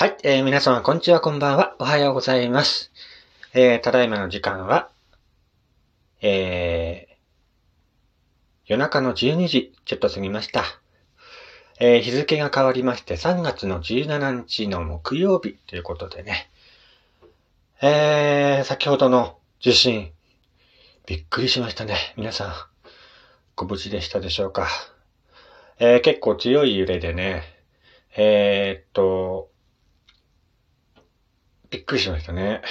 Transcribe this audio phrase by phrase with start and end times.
[0.00, 1.76] はい、えー、皆様、こんにちは、こんばんは。
[1.78, 2.90] おはようございます。
[3.52, 4.88] えー、ただいまの時間は、
[6.22, 7.14] えー、
[8.64, 10.64] 夜中の12時、ちょっと過ぎました。
[11.80, 16.48] えー、日付が変わりまして、3月の17日の木曜日ということでね、
[17.82, 20.12] えー、先ほどの地震、
[21.04, 22.14] びっくりしましたね。
[22.16, 22.54] 皆さん、
[23.54, 24.66] ご無事でしたでしょうか？
[25.78, 27.42] えー、結構強い揺れでね、
[28.16, 29.49] えー、っと、
[31.70, 32.62] びっくりしましたね。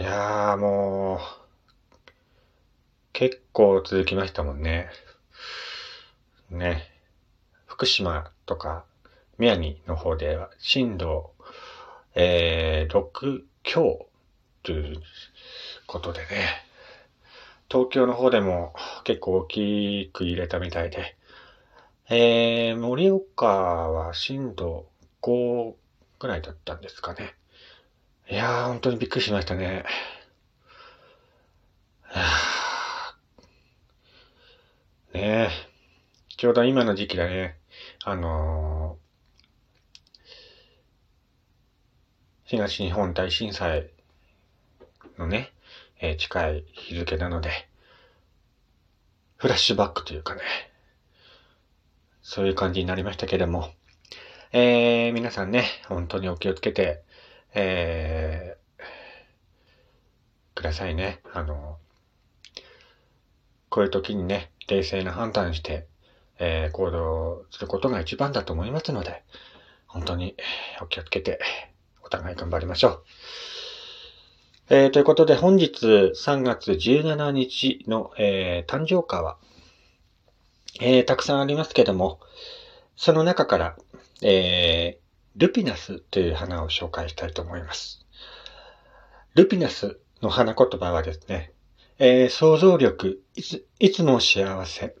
[0.00, 1.20] いやーもう、
[3.12, 4.88] 結構続きましたもんね。
[6.50, 6.82] ね。
[7.66, 8.84] 福島とか
[9.38, 11.34] 宮城の方では震度、
[12.16, 14.08] えー、6強
[14.64, 15.00] という
[15.86, 16.26] ことでね。
[17.70, 21.16] 東京の方でも結構大きく揺れたみたいで。
[22.08, 24.86] えー、盛岡は震度
[25.22, 25.74] 5
[26.20, 27.34] ぐらいだったんですかね。
[28.30, 29.84] いやー、本当にびっくりしましたね。
[35.14, 35.70] ねえ。
[36.36, 37.58] ちょうど今の時期だね。
[38.04, 40.28] あのー、
[42.44, 43.88] 東日本大震災
[45.16, 45.54] のね、
[46.00, 47.50] えー近い日付なので、
[49.36, 50.42] フラッシュバックというかね、
[52.22, 53.72] そういう感じになりましたけれども、
[54.52, 57.04] えー、皆さんね、本当にお気をつけて、
[57.54, 58.82] えー、
[60.56, 61.20] くださいね。
[61.32, 61.78] あの、
[63.68, 65.86] こういう時にね、冷静な判断して、
[66.40, 69.22] えー、行動することが一番だと思いますので、
[69.86, 70.34] 本当に
[70.82, 71.38] お気をつけて、
[72.02, 73.04] お互い頑張りましょう。
[74.68, 79.38] えー、ということで、本日3月17日の、えー、誕生花は、
[80.80, 82.18] えー、たくさんありますけども、
[82.96, 83.76] その中から、
[84.22, 88.04] えー、ルピナスという花を紹介したいと思います。
[89.34, 91.52] ルピナスの花言葉はですね、
[91.98, 94.94] えー想像力いつ、いつも幸せ、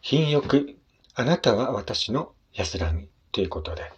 [0.00, 0.76] 品欲、
[1.14, 3.90] あなたは私の安らぎということで、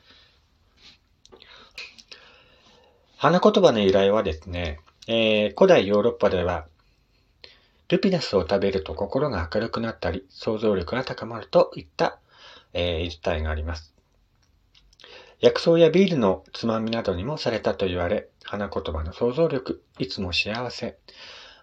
[3.16, 6.66] 花言葉の由来はですね、えー古代ヨーロッパでは、
[7.88, 12.18] ルピナスを食べると心が明るくなったり、想像力が高まるといった、
[12.72, 13.91] えー言いがあります。
[15.42, 20.96] 薬草やビールのつまみなどにもされたと言われ、花言葉の想像力、いつも幸せ。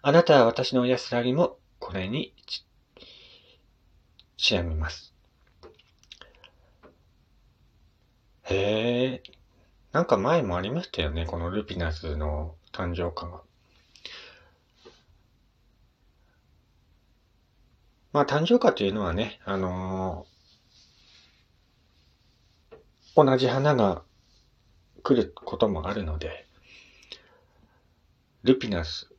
[0.02, 2.66] あなたは私の安らぎもこれにち、
[4.36, 5.14] ちなみます。
[8.44, 9.24] へえ、
[9.94, 13.44] なんか前もありましたよね、このルピナスの誕生花が。
[18.12, 20.39] まあ誕生花というのはね、あのー
[23.16, 24.04] 同じ花が
[25.04, 26.46] 来ることもあるので、
[28.44, 29.10] ルピナス。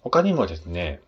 [0.00, 1.00] 他にもですね、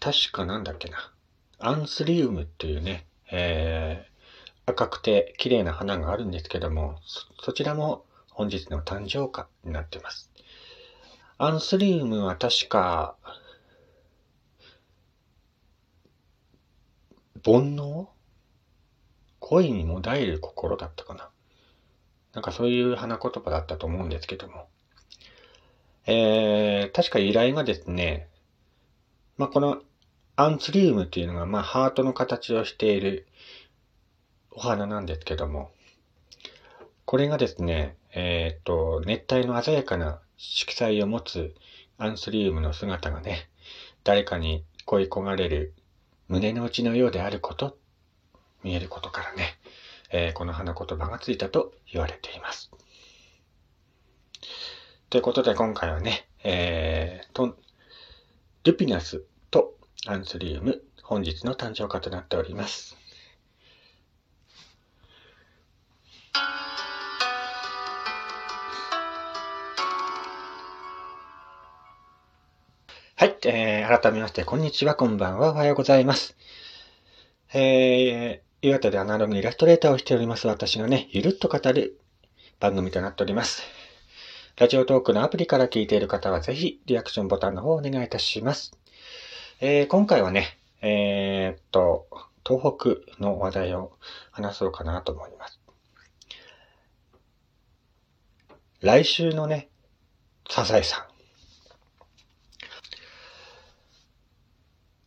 [0.00, 1.12] 確かなんだっけな、
[1.58, 10.30] アンスリウムというね、えー、赤くて綺麗な花があるんですけども、そそちらも本日の誕生花になっています。
[11.36, 13.16] アンスリウムは確か、
[17.44, 18.08] 煩悩？
[19.50, 21.28] 恋にもだえる心だったかな。
[22.34, 24.68] なんかそういう花言葉だったと思うんですけども。
[26.06, 28.28] えー、確か由来がですね、
[29.38, 29.82] まあ、この
[30.36, 33.26] アンツリウムっていうのが、まあ、ハートの形をしている
[34.52, 35.72] お花なんですけども、
[37.04, 41.56] これがですね、えっ、と、熱帯の鮮やかな色彩を持つ
[41.98, 43.48] アンスリウムの姿がね、
[44.04, 45.74] 誰かに恋焦がれる
[46.28, 47.79] 胸の内のようであること、
[48.62, 49.56] 見えることからね、
[50.12, 52.70] えーこの花言葉がついたと言われています。
[55.10, 57.56] ということで今回はね、えー、と、
[58.64, 59.74] ルピナスと
[60.06, 62.96] アンスリウム、本日の誕生花となっております。
[73.16, 76.36] はい、えー、改めまして、こんにちは、こんばんは、おはようございます。
[77.52, 81.98] えー、岩手でアナログイラストレーターをしております私がね、ゆるっと語る
[82.58, 83.62] 番組となっております。
[84.58, 88.72] ラジオトークのアプリから聞いている方はぜひリアクションボタンの方をお願いいたします。
[89.62, 92.06] えー、今回はね、えー、っと、
[92.46, 93.92] 東北の話題を
[94.30, 95.58] 話そうかなと思います。
[98.80, 99.70] 来週のね、
[100.50, 101.04] サザエさん。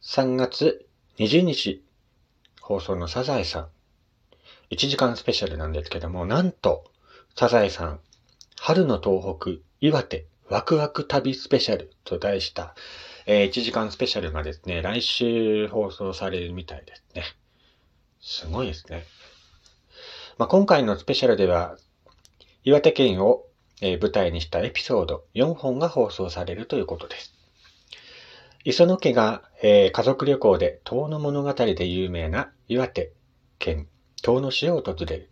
[0.01, 0.87] 3月
[1.19, 1.83] 20日
[2.63, 3.67] 放送のサザエさん。
[4.71, 6.85] 1時間スペシャルなんですけども、なんと、
[7.35, 7.99] サザエさん、
[8.57, 12.73] 春の東北、岩手、ワクワク旅スペシャルと題した、
[13.25, 17.23] えー、1時間スペシャルがですね、来週放送されるみたいですね。
[18.21, 19.03] すごいですね。
[20.37, 21.75] まあ、今回のスペシャルでは、
[22.63, 23.43] 岩手県を、
[23.81, 27.33] え、舞台にしたエピソード4本が放送されるということです。
[28.65, 33.11] 磯野家が、えー、家族旅行で遠野物語で有名な岩手
[33.59, 33.89] 県
[34.21, 35.29] 遠野市を訪れる。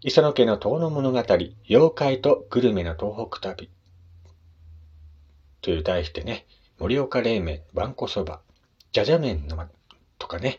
[0.00, 1.18] 磯野家の遠野物語、
[1.68, 3.70] 妖怪とグルメの東北旅。
[5.62, 6.44] という題してね、
[6.80, 8.40] 盛岡冷麺、わんこそば、
[8.90, 9.56] じゃじゃ麺の
[10.18, 10.58] とかね、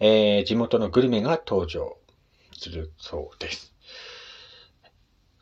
[0.00, 1.96] えー、地元のグルメが登場
[2.58, 3.72] するそうです。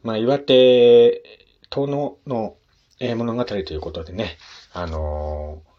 [0.04, 1.20] まあ、岩手、
[1.68, 2.56] 遠野の、
[3.00, 4.36] えー、物語ということでね、
[4.72, 5.70] あのー、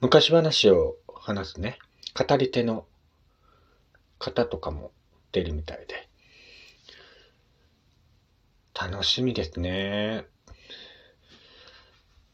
[0.00, 1.78] 昔話を話すね、
[2.14, 2.86] 語り手の
[4.18, 4.92] 方とかも
[5.30, 6.08] 出るみたいで。
[8.74, 10.24] 楽しみですね。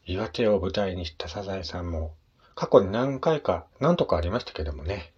[0.05, 2.15] 岩手を舞台にしたサザエさんも、
[2.55, 5.13] 過去に何回か、何とかありましたけどもね。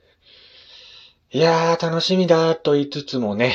[1.31, 3.53] いやー、楽しみだと言いつつもね、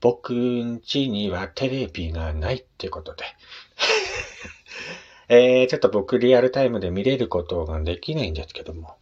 [0.00, 3.24] 僕ん家にはテレビがないってことで。
[5.32, 8.96] えー、ちょっと僕リアルタイムで見れることができないんですけども。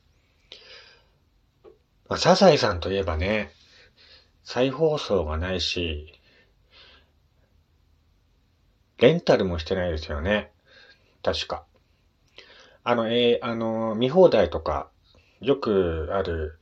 [2.07, 3.51] まあ、サザエさんといえばね、
[4.45, 6.21] 再放送がないし、
[8.99, 10.53] レンタルもしてないですよね。
[11.23, 11.65] 確か。
[12.85, 14.91] あの、えー、あの、見放題とか、
[15.41, 16.59] よくある、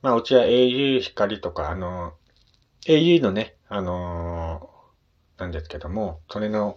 [0.00, 2.14] まあ、うちは au 光とか、あの、
[2.86, 4.37] au のね、あの、
[5.38, 6.76] なんですけども、それの、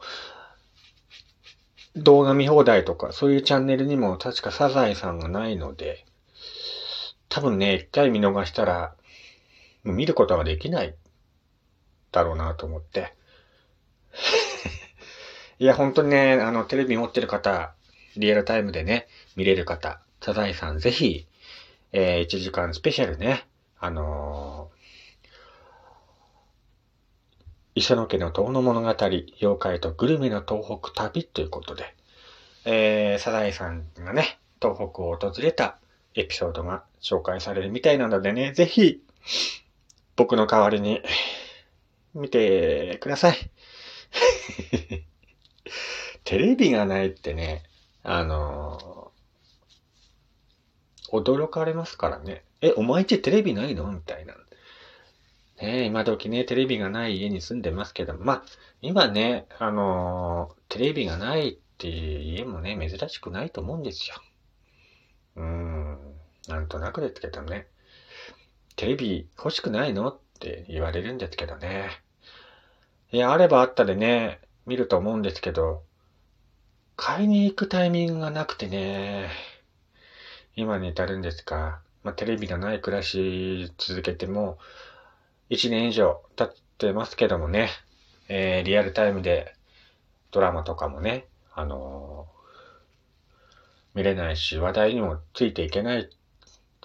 [1.95, 6.05] 動画見放題とか、そういうチャンネルにも確かサザエさんがないので、
[7.27, 8.95] 多分ね、一回見逃したら、
[9.83, 10.95] 見ることができない
[12.11, 13.13] だろうなと思って。
[15.59, 17.73] いや、本当にね、あの、テレビ持ってる方、
[18.15, 21.27] リアルタイムでね、見れる方、サザエさんぜひ、
[21.93, 23.47] えー、1時間スペシャルね、
[23.79, 24.81] あのー、
[27.73, 31.95] 磯野家の遠野物語、妖怪とグルメの東北旅ということで、
[32.65, 35.77] えー、サザエさんがね、東北を訪れた
[36.13, 39.01] エピソードが紹介されるみたいなのでね、ぜひ、
[40.17, 41.01] 僕の代わりに、
[42.13, 43.37] 見てください。
[46.25, 47.63] テレビがないってね、
[48.03, 52.43] あのー、驚かれますからね。
[52.59, 53.89] え、お前んちテレビないの？
[53.91, 54.35] みたいな。
[55.61, 58.43] ね今時ね、テレビがない家に住んでますけど、まあ、
[58.81, 64.15] 今ね、あのー、テレビがないっていう家もね、珍しくないと思うんですよ。
[65.37, 65.97] うーん。
[66.47, 67.67] なんとなくですけどね。
[68.75, 71.89] テレビ欲しくないのって言われるんですけどね。
[73.11, 75.83] いや、あればあったでね、見ると思うんですけど、
[76.95, 79.29] 買いに行くタイミングがなくてね、
[80.55, 81.81] 今に至るんですか。
[82.03, 84.57] まあ、テレビがない暮らし続けても、
[85.51, 87.69] 1年以上経ってますけどもね、
[88.29, 89.53] えー、リアルタイムで
[90.31, 92.25] ドラマとかもね、あの
[93.93, 96.09] 見れないし、話題にもついていけない、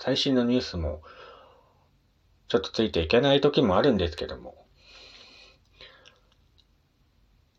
[0.01, 1.01] 最新のニュースも、
[2.49, 4.67] ちょっとついていけない時もあるんですけども。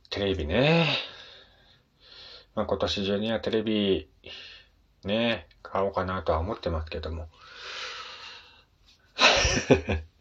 [0.09, 0.87] テレビね。
[2.53, 4.09] まあ今年中にはテレビ、
[5.05, 7.29] ね、買おうかなとは思ってますけども。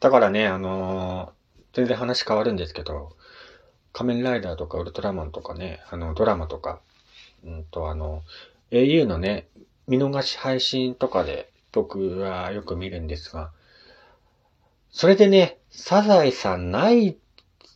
[0.00, 3.16] だからね、あのー、全然話変わるんですけど、
[3.92, 6.80] 仮面ライダーとかウルトラマンとかね、あの、ドラマとか、
[7.44, 8.22] うんと、あの、
[8.70, 9.46] au のね、
[9.86, 13.50] 見逃し配信とかで僕はよく見るんですが、
[14.90, 17.16] それでね、サザエさんない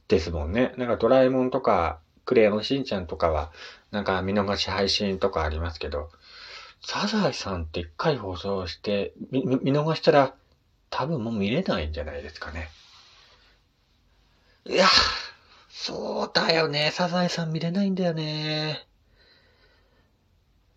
[0.09, 0.73] ですもんね。
[0.77, 3.53] なんかドラえもんとか、クレヨンしんちゃんとかは、
[3.91, 6.11] なんか見逃し配信とかありますけど、
[6.81, 10.35] サザエさんって一回放送して見、見逃したら
[10.97, 12.69] 多分もう見れないんじゃないですかね。
[14.65, 14.87] いや、
[15.69, 16.93] そうだよね。
[16.93, 18.87] サザエさん見れないんだよね。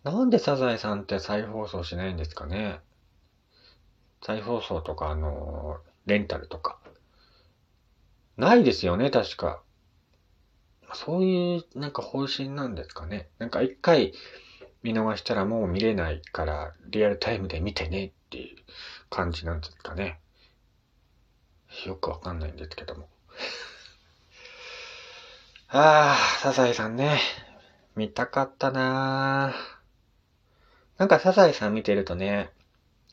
[0.02, 2.80] なんでサザエさんって再放送しないんですかね
[4.20, 6.80] 再放送とか、あの、レンタルとか。
[8.36, 9.62] ないですよね、確か。
[10.94, 13.28] そういう、なんか方針なんですかね。
[13.38, 14.12] なんか一回
[14.82, 18.56] 見逃したらもう見れないから、リアルタイムで見てねっていう
[19.10, 20.18] 感じなんですかね。
[21.86, 23.08] よくわかんないんですけども。
[25.68, 27.20] ああ、サザエさんね。
[27.94, 29.78] 見たかったなぁ。
[30.98, 32.50] なんかサザエさん見てるとね、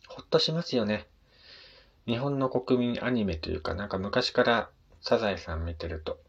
[0.08, 1.08] ほっとしますよね。
[2.08, 4.70] 日本の国民アニメというか、なんか昔から
[5.02, 6.20] サザエさん見てると、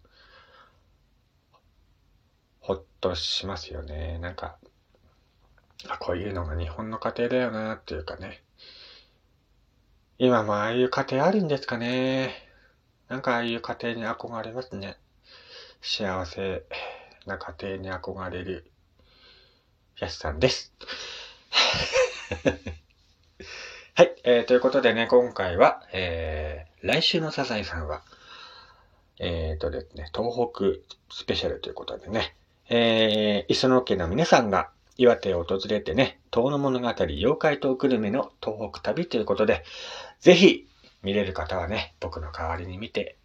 [2.60, 4.18] ほっとしますよね。
[4.18, 4.58] なんか、
[5.88, 8.42] あ、こういうのが日本の家庭だよな、っていうかね。
[10.18, 12.32] 今もああいう家庭あるんですかね。
[13.08, 14.96] なんかああいう家庭に憧れますね。
[15.82, 16.62] 幸せ
[17.26, 18.70] な家庭に憧れる、
[19.98, 20.72] やすさんです。
[23.94, 28.02] はい、えー、ということでね、今回は、えー、来週のサザエさんは、
[29.18, 30.80] えーとですね、東北
[31.14, 32.34] スペシャルということでね、
[32.70, 39.64] えー、磯野家の皆さんが岩手を訪れてね、遠野物語妖怪島グルメの東北旅ということで、
[40.20, 40.66] ぜひ
[41.02, 43.18] 見れる方はね、僕の代わりに見て、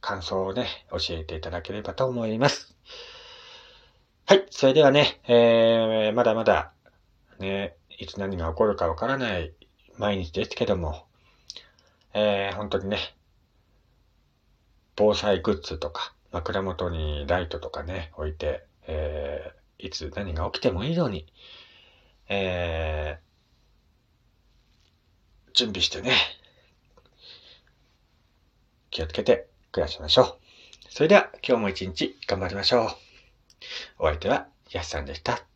[0.00, 2.76] 感想をね、教えていただければと思います。
[4.26, 6.72] はい、それではね、えー、まだまだ、
[7.38, 9.52] ね、いつ何が起こるかわからない
[9.98, 11.06] 毎日ですけども、
[12.14, 12.98] えー、本当にね、
[14.94, 21.26] 防災グッズとか、枕元にライトとかね、置いて、えー、いつ何が起きてもいいように、
[22.28, 26.12] えー、準備してね、
[28.90, 30.36] 気をつけて暮らしましょう。
[30.88, 32.88] それでは今日も一日頑張りましょう。
[33.98, 35.55] お相手はやすさんでした。